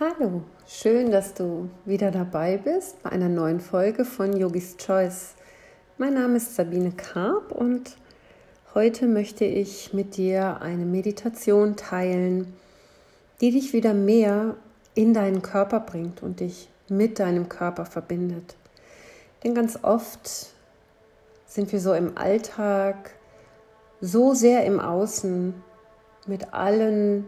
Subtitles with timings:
[0.00, 5.36] Hallo, schön, dass du wieder dabei bist bei einer neuen Folge von Yogis Choice.
[5.98, 7.96] Mein Name ist Sabine Karp und
[8.74, 12.54] heute möchte ich mit dir eine Meditation teilen,
[13.40, 14.56] die dich wieder mehr
[14.96, 18.56] in deinen Körper bringt und dich mit deinem Körper verbindet.
[19.44, 20.28] Denn ganz oft
[21.46, 23.12] sind wir so im Alltag
[24.00, 25.54] so sehr im Außen
[26.26, 27.26] mit allen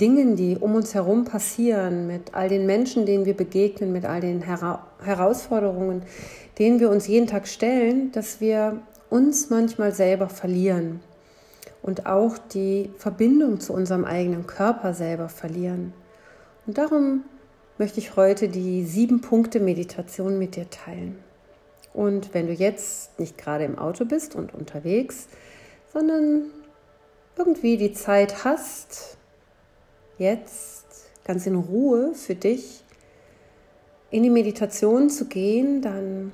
[0.00, 4.20] Dingen, die um uns herum passieren, mit all den Menschen, denen wir begegnen, mit all
[4.20, 6.02] den Hera Herausforderungen,
[6.58, 11.00] denen wir uns jeden Tag stellen, dass wir uns manchmal selber verlieren
[11.82, 15.92] und auch die Verbindung zu unserem eigenen Körper selber verlieren.
[16.66, 17.24] Und darum
[17.78, 21.18] möchte ich heute die sieben Punkte Meditation mit dir teilen.
[21.94, 25.28] Und wenn du jetzt nicht gerade im Auto bist und unterwegs,
[25.92, 26.46] sondern
[27.38, 29.15] irgendwie die Zeit hast,
[30.18, 30.86] jetzt
[31.24, 32.82] ganz in Ruhe für dich
[34.10, 36.32] in die Meditation zu gehen, dann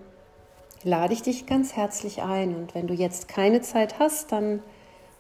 [0.84, 2.54] lade ich dich ganz herzlich ein.
[2.54, 4.62] Und wenn du jetzt keine Zeit hast, dann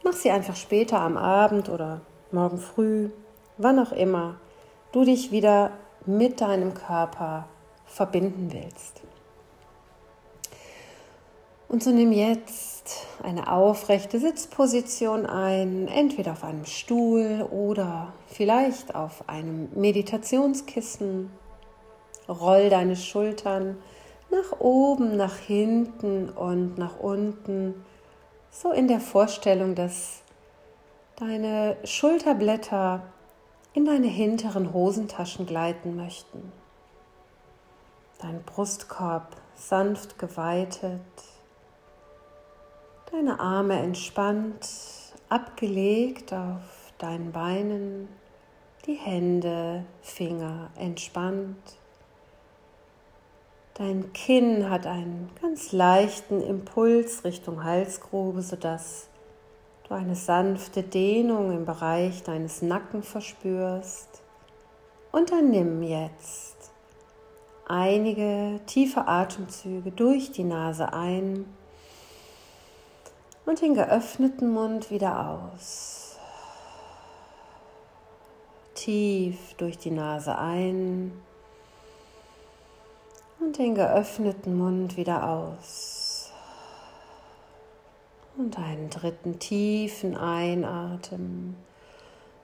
[0.04, 3.10] mach sie einfach später am Abend oder morgen früh,
[3.58, 4.40] wann auch immer
[4.92, 5.72] du dich wieder
[6.04, 7.48] mit deinem Körper
[7.86, 9.02] verbinden willst.
[11.68, 12.71] Und so nimm jetzt
[13.22, 21.30] eine aufrechte Sitzposition ein, entweder auf einem Stuhl oder vielleicht auf einem Meditationskissen.
[22.28, 23.78] Roll deine Schultern
[24.30, 27.84] nach oben, nach hinten und nach unten,
[28.50, 30.22] so in der Vorstellung, dass
[31.16, 33.02] deine Schulterblätter
[33.74, 36.52] in deine hinteren Hosentaschen gleiten möchten.
[38.20, 41.00] Dein Brustkorb sanft geweitet
[43.24, 44.68] Deine Arme entspannt,
[45.28, 48.08] abgelegt auf deinen Beinen,
[48.84, 51.56] die Hände, Finger entspannt.
[53.74, 59.06] Dein Kinn hat einen ganz leichten Impuls Richtung Halsgrube, sodass
[59.86, 64.20] du eine sanfte Dehnung im Bereich deines Nacken verspürst.
[65.12, 66.72] Und dann nimm jetzt
[67.68, 71.46] einige tiefe Atemzüge durch die Nase ein
[73.46, 76.16] und den geöffneten Mund wieder aus.
[78.74, 81.12] Tief durch die Nase ein
[83.40, 86.30] und den geöffneten Mund wieder aus.
[88.36, 91.56] Und einen dritten tiefen Einatmen.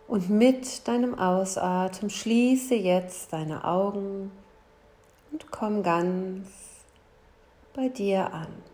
[0.07, 4.31] Und mit deinem Ausatmen schließe jetzt deine Augen
[5.33, 6.49] und komm ganz
[7.75, 8.68] bei dir an.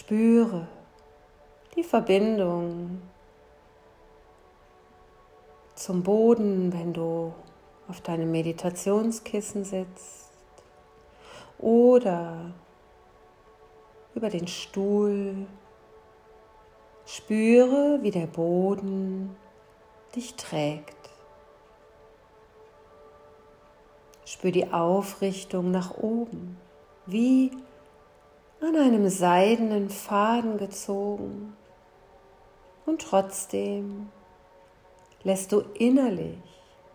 [0.00, 0.66] Spüre
[1.76, 3.02] die Verbindung
[5.74, 7.34] zum Boden, wenn du
[7.86, 10.30] auf deinem Meditationskissen sitzt
[11.58, 12.50] oder
[14.14, 15.46] über den Stuhl.
[17.04, 19.36] Spüre, wie der Boden
[20.16, 21.10] dich trägt.
[24.24, 26.56] Spüre die Aufrichtung nach oben,
[27.04, 27.50] wie
[28.60, 31.56] an einem seidenen Faden gezogen
[32.86, 34.10] und trotzdem
[35.22, 36.38] lässt du innerlich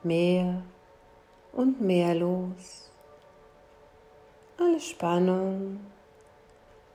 [0.03, 0.61] mehr
[1.53, 2.91] und mehr los.
[4.57, 5.79] Alle Spannung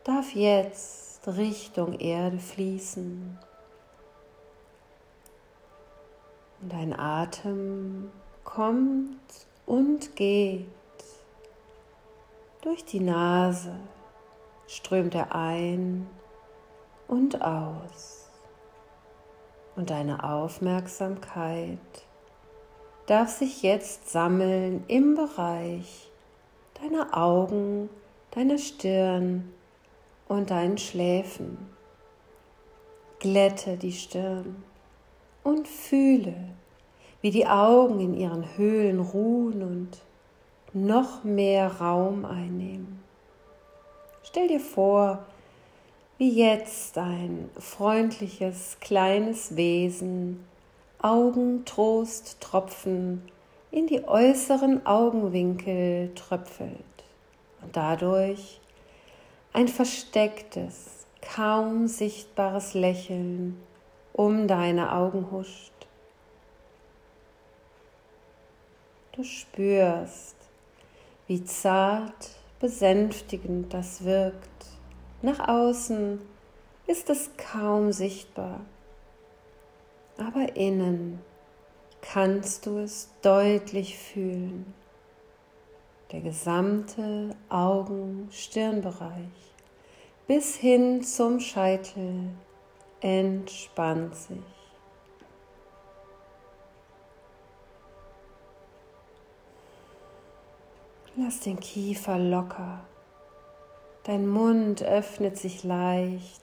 [0.04, 3.38] darf jetzt Richtung Erde fließen.
[6.62, 8.10] Und dein Atem
[8.44, 9.20] kommt
[9.66, 10.66] und geht
[12.62, 13.74] durch die Nase
[14.70, 16.06] strömt er ein
[17.08, 18.30] und aus.
[19.74, 21.78] Und deine Aufmerksamkeit
[23.06, 26.08] darf sich jetzt sammeln im Bereich
[26.80, 27.90] deiner Augen,
[28.30, 29.52] deiner Stirn
[30.28, 31.58] und deinen Schläfen.
[33.18, 34.62] Glätte die Stirn
[35.42, 36.36] und fühle,
[37.22, 40.02] wie die Augen in ihren Höhlen ruhen und
[40.72, 42.99] noch mehr Raum einnehmen.
[44.30, 45.24] Stell dir vor,
[46.16, 50.46] wie jetzt ein freundliches kleines Wesen
[51.02, 53.28] Augentrosttropfen
[53.72, 56.70] in die äußeren Augenwinkel tröpfelt
[57.60, 58.60] und dadurch
[59.52, 63.60] ein verstecktes, kaum sichtbares Lächeln
[64.12, 65.72] um deine Augen huscht.
[69.10, 70.36] Du spürst,
[71.26, 74.48] wie zart besänftigend das wirkt.
[75.22, 76.20] Nach außen
[76.86, 78.60] ist es kaum sichtbar,
[80.18, 81.20] aber innen
[82.02, 84.72] kannst du es deutlich fühlen.
[86.12, 89.10] Der gesamte Augen-Stirnbereich
[90.26, 92.28] bis hin zum Scheitel
[93.00, 94.59] entspannt sich.
[101.16, 102.84] Lass den Kiefer locker.
[104.04, 106.40] Dein Mund öffnet sich leicht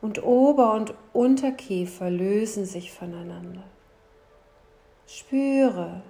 [0.00, 3.62] und Ober- und Unterkiefer lösen sich voneinander.
[5.06, 6.02] Spüre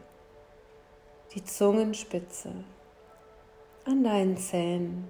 [1.35, 2.53] die Zungenspitze
[3.85, 5.07] an deinen Zähnen.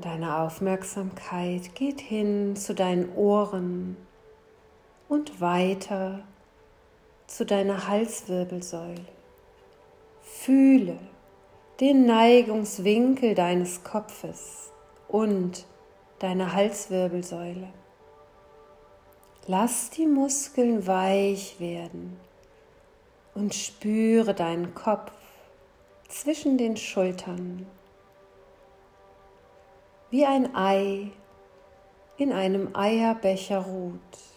[0.00, 3.96] Deine Aufmerksamkeit geht hin zu deinen Ohren
[5.12, 6.20] und weiter
[7.26, 9.04] zu deiner Halswirbelsäule.
[10.22, 10.98] Fühle
[11.80, 14.72] den Neigungswinkel deines Kopfes
[15.08, 15.66] und
[16.18, 17.68] deiner Halswirbelsäule.
[19.46, 22.18] Lass die Muskeln weich werden
[23.34, 25.12] und spüre deinen Kopf
[26.08, 27.66] zwischen den Schultern
[30.08, 31.10] wie ein Ei
[32.16, 34.31] in einem Eierbecher ruht.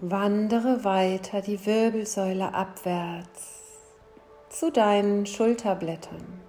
[0.00, 3.62] Wandere weiter die Wirbelsäule abwärts
[4.50, 6.42] zu deinen Schulterblättern.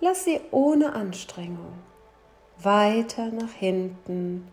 [0.00, 1.74] Lass sie ohne Anstrengung
[2.58, 4.48] weiter nach hinten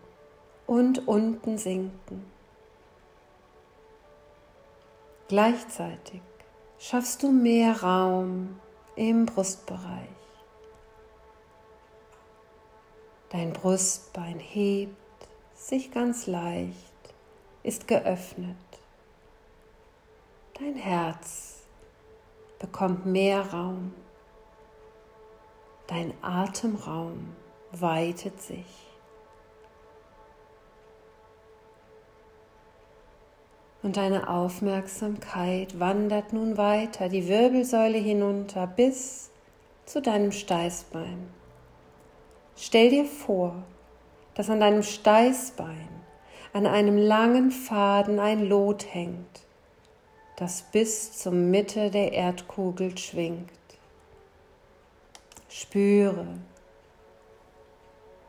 [0.67, 2.31] und unten sinken.
[5.27, 6.21] Gleichzeitig
[6.77, 8.59] schaffst du mehr Raum
[8.95, 10.07] im Brustbereich.
[13.29, 14.95] Dein Brustbein hebt
[15.55, 16.93] sich ganz leicht,
[17.67, 18.55] ist geöffnet.
[20.57, 21.63] Dein Herz
[22.59, 23.93] bekommt mehr Raum.
[25.85, 27.35] Dein Atemraum
[27.73, 28.87] weitet sich.
[33.83, 39.29] Und deine Aufmerksamkeit wandert nun weiter die Wirbelsäule hinunter bis
[39.85, 41.29] zu deinem Steißbein.
[42.55, 43.55] Stell dir vor,
[44.35, 45.96] dass an deinem Steißbein
[46.57, 49.45] an einem langen Faden ein Lot hängt,
[50.37, 53.51] das bis zur Mitte der Erdkugel schwingt.
[55.49, 56.25] Spüre,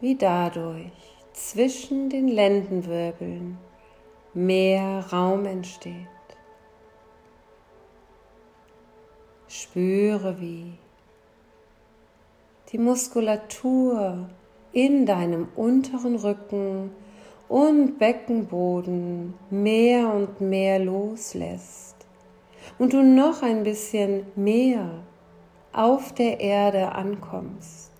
[0.00, 0.92] wie dadurch
[1.32, 3.56] zwischen den Lendenwirbeln
[4.34, 5.94] mehr Raum entsteht.
[9.48, 10.74] Spüre, wie
[12.72, 14.28] die Muskulatur
[14.72, 16.90] in deinem unteren Rücken
[17.48, 21.96] und Beckenboden mehr und mehr loslässt
[22.78, 24.90] und du noch ein bisschen mehr
[25.72, 27.90] auf der Erde ankommst.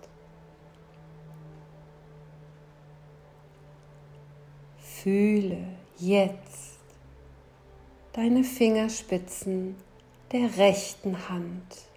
[4.78, 5.64] Fühle
[5.96, 6.78] jetzt
[8.12, 9.76] deine Fingerspitzen
[10.32, 11.88] der rechten Hand.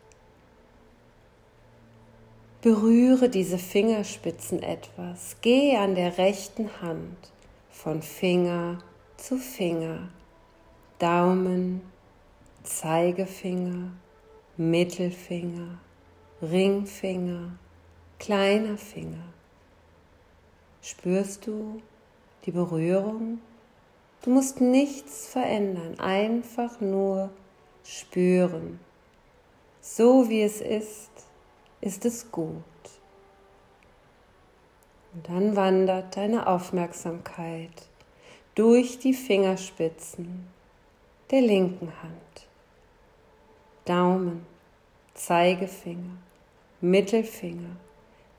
[2.62, 5.36] Berühre diese Fingerspitzen etwas.
[5.42, 7.32] Gehe an der rechten Hand
[7.72, 8.78] von Finger
[9.18, 10.10] zu Finger,
[11.00, 11.82] Daumen,
[12.64, 13.92] Zeigefinger,
[14.58, 15.80] Mittelfinger,
[16.42, 17.54] Ringfinger,
[18.20, 19.24] kleiner Finger.
[20.82, 21.82] Spürst du
[22.46, 23.40] die Berührung?
[24.24, 27.32] Du musst nichts verändern, einfach nur
[27.84, 28.80] spüren.
[29.82, 31.10] So wie es ist,
[31.82, 32.64] ist es gut.
[35.14, 37.90] Und dann wandert deine Aufmerksamkeit
[38.56, 40.48] durch die Fingerspitzen
[41.32, 42.48] der linken Hand.
[43.86, 44.46] Daumen,
[45.14, 46.18] Zeigefinger,
[46.80, 47.76] Mittelfinger,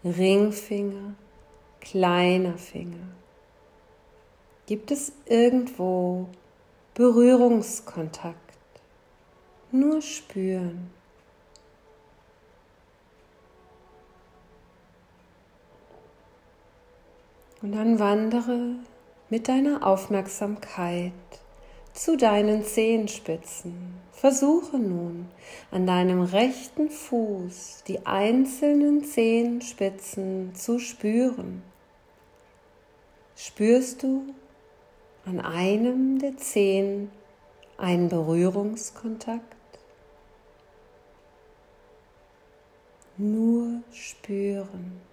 [0.04, 1.14] Ringfinger,
[1.80, 3.08] kleiner Finger.
[4.66, 6.28] Gibt es irgendwo
[6.94, 8.36] Berührungskontakt?
[9.70, 10.90] Nur spüren.
[17.62, 18.74] Und dann wandere
[19.30, 21.12] mit deiner Aufmerksamkeit
[21.92, 23.94] zu deinen Zehenspitzen.
[24.10, 25.28] Versuche nun
[25.70, 31.62] an deinem rechten Fuß die einzelnen Zehenspitzen zu spüren.
[33.36, 34.24] Spürst du,
[35.24, 37.10] an einem der Zehen
[37.78, 39.56] einen Berührungskontakt.
[43.16, 45.11] Nur spüren.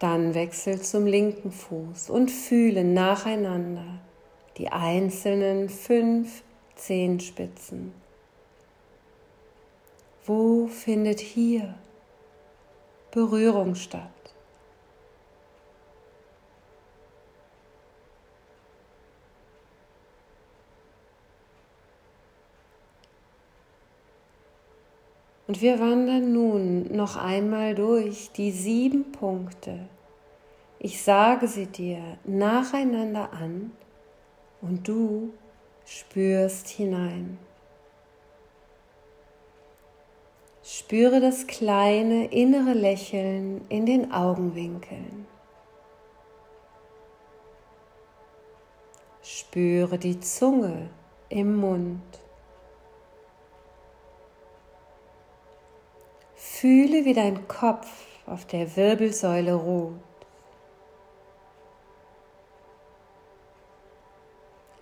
[0.00, 4.00] Dann wechsel zum linken Fuß und fühle nacheinander
[4.56, 6.42] die einzelnen fünf
[6.74, 7.92] Zehenspitzen.
[10.24, 11.74] Wo findet hier
[13.10, 14.19] Berührung statt?
[25.50, 29.80] Und wir wandern nun noch einmal durch die sieben Punkte.
[30.78, 33.72] Ich sage sie dir nacheinander an
[34.62, 35.32] und du
[35.84, 37.36] spürst hinein.
[40.62, 45.26] Spüre das kleine innere Lächeln in den Augenwinkeln.
[49.20, 50.90] Spüre die Zunge
[51.28, 52.19] im Mund.
[56.60, 57.88] Fühle, wie dein Kopf
[58.26, 59.94] auf der Wirbelsäule ruht.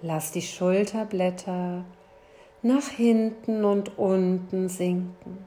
[0.02, 1.84] Lass die Schulterblätter
[2.62, 5.46] nach hinten und unten sinken.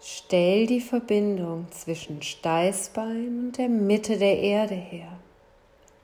[0.00, 5.18] Stell die Verbindung zwischen Steißbein und der Mitte der Erde her,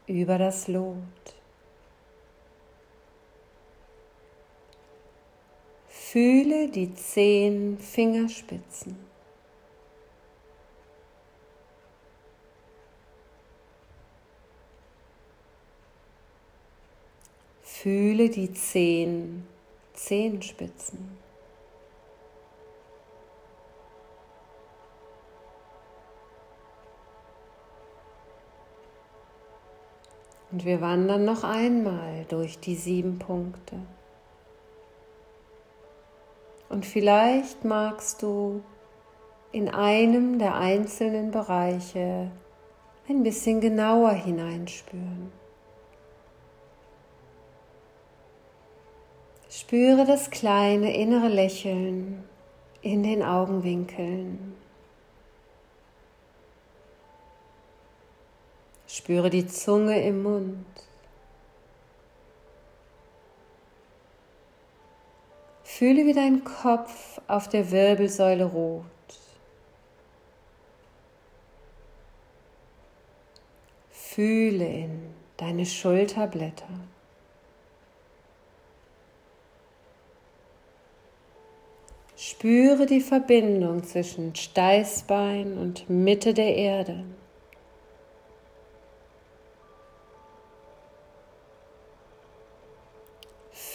[0.08, 1.35] über das Lot.
[6.16, 8.96] Fühle die zehn Fingerspitzen.
[17.60, 19.46] Fühle die zehn
[19.92, 21.18] Zehenspitzen.
[30.50, 33.76] Und wir wandern noch einmal durch die sieben Punkte.
[36.76, 38.62] Und vielleicht magst du
[39.50, 42.30] in einem der einzelnen Bereiche
[43.08, 45.32] ein bisschen genauer hineinspüren.
[49.48, 52.22] Spüre das kleine innere Lächeln
[52.82, 54.54] in den Augenwinkeln.
[58.86, 60.85] Spüre die Zunge im Mund.
[65.78, 68.82] Fühle, wie dein Kopf auf der Wirbelsäule ruht.
[73.90, 76.64] Fühle in deine Schulterblätter.
[82.16, 87.04] Spüre die Verbindung zwischen Steißbein und Mitte der Erde.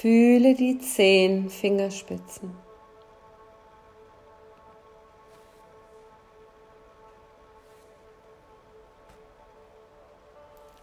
[0.02, 2.58] Fühle die zehn Fingerspitzen.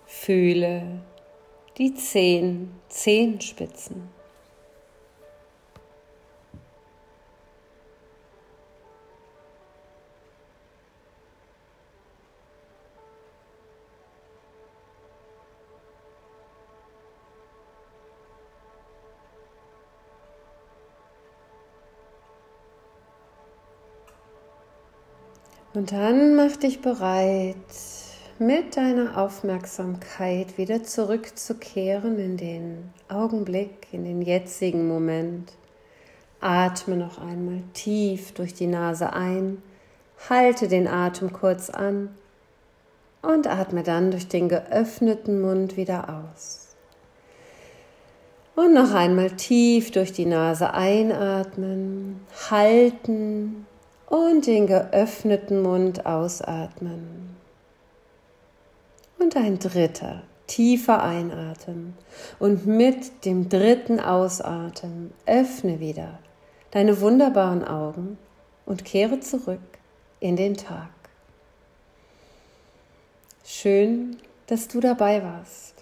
[0.06, 1.00] Fühle
[1.78, 4.08] die zehn Zehenspitzen.
[25.78, 27.54] Und dann mach dich bereit,
[28.40, 35.52] mit deiner Aufmerksamkeit wieder zurückzukehren in den Augenblick, in den jetzigen Moment.
[36.40, 39.62] Atme noch einmal tief durch die Nase ein,
[40.28, 42.08] halte den Atem kurz an
[43.23, 46.75] und atme dann durch den geöffneten Mund wieder aus.
[48.56, 53.64] Und noch einmal tief durch die Nase einatmen, halten
[54.09, 57.37] und den geöffneten Mund ausatmen.
[59.19, 61.95] Und ein dritter, tiefer Einatmen.
[62.38, 66.19] Und mit dem dritten Ausatmen öffne wieder
[66.71, 68.19] deine wunderbaren Augen
[68.65, 69.61] und kehre zurück
[70.21, 70.91] in den Tag.
[73.45, 75.75] Schön, dass du dabei warst.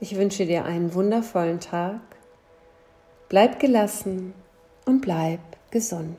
[0.00, 2.00] Ich wünsche dir einen wundervollen Tag.
[3.28, 4.32] Bleib gelassen
[4.88, 5.40] und bleib
[5.70, 6.16] gesund.